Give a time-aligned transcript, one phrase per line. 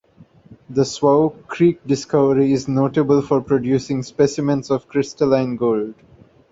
[0.67, 5.93] The Swauk creek discovery is notable for producing specimens of crystalline gold.